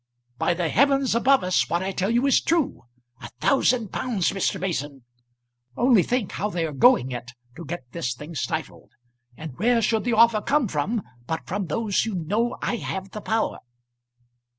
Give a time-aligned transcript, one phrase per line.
[0.39, 2.85] "By the heavens above us what I tell you is true!
[3.21, 4.59] a thousand pounds, Mr.
[4.59, 5.03] Mason!
[5.77, 8.89] Only think how they are going it to get this thing stifled.
[9.37, 13.21] And where should the offer come from but from those who know I have the
[13.21, 13.59] power?"